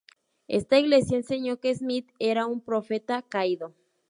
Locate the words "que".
1.59-1.75